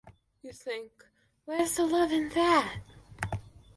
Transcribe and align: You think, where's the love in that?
You 0.41 0.51
think, 0.51 1.05
where's 1.45 1.75
the 1.75 1.85
love 1.85 2.11
in 2.11 2.29
that? 2.29 2.79